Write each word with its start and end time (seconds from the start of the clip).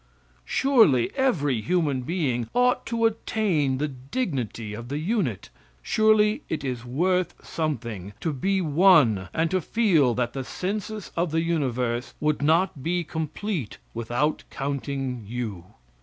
Surely 0.45 1.11
every 1.15 1.61
human 1.61 2.01
being 2.01 2.49
ought 2.55 2.87
to 2.87 3.05
attain 3.05 3.77
to 3.77 3.85
the 3.85 3.87
dignity 3.87 4.73
of 4.73 4.87
the 4.89 4.97
unit. 4.97 5.51
Surely 5.83 6.41
it 6.49 6.63
is 6.63 6.83
worth 6.83 7.35
something 7.45 8.11
to 8.19 8.33
be 8.33 8.61
one 8.61 9.29
and 9.31 9.51
to 9.51 9.61
feel 9.61 10.15
that 10.15 10.33
the 10.33 10.43
census 10.43 11.11
of 11.15 11.29
the 11.29 11.41
universe 11.43 12.15
would 12.19 12.41
not 12.41 12.81
be 12.81 13.03
complete 13.03 13.77
without 13.93 14.43
counting 14.49 15.23
you. 15.27 15.65